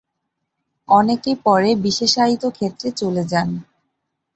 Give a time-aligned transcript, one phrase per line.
[0.89, 3.49] অনেকে পরে বিশেষায়িত ক্ষেত্রে চলে যান।